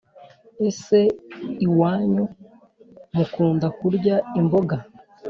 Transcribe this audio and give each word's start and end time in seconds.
ese 0.67 0.99
iwanyu 1.65 2.25
mukunda 3.15 3.67
kurya 3.79 4.15
imboga? 4.39 4.77